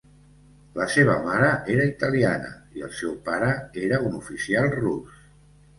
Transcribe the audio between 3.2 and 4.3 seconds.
pare era un